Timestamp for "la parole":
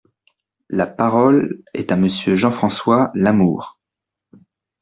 0.71-1.61